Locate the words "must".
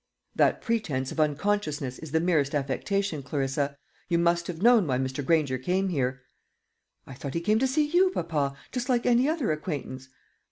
4.17-4.47